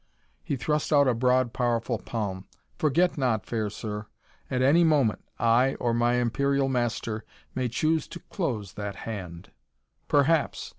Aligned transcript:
He 0.43 0.55
thrust 0.55 0.91
out 0.91 1.07
a 1.07 1.13
broad, 1.13 1.53
powerful 1.53 1.99
palm. 1.99 2.47
"Forget 2.79 3.19
not, 3.19 3.45
fair 3.45 3.69
sir. 3.69 4.07
At 4.49 4.63
any 4.63 4.83
moment 4.83 5.23
I 5.37 5.75
or 5.75 5.93
my 5.93 6.15
Imperial 6.15 6.69
Master 6.69 7.23
may 7.53 7.67
choose 7.69 8.07
to 8.07 8.19
close 8.19 8.73
that 8.73 8.95
hand." 9.05 9.51
"Perhaps!" 10.07 10.69